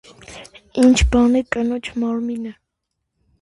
Ի՞նչ 0.83 1.03
բան 1.15 1.37
է 1.41 1.43
կնոջ 1.57 1.91
մարմինը: 2.05 2.55